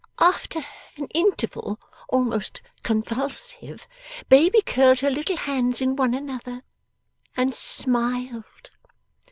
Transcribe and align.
'After 0.19 0.61
an 0.97 1.05
interval 1.13 1.79
almost 2.09 2.63
convulsive, 2.81 3.87
Baby 4.29 4.63
curled 4.63 5.01
her 5.01 5.11
little 5.11 5.37
hands 5.37 5.79
in 5.79 5.95
one 5.95 6.15
another 6.15 6.63
and 7.37 7.53
smiled. 7.53 8.71